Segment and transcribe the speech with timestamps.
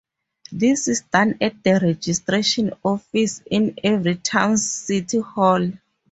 [0.51, 5.73] This is done at the registration office in every town's city hall.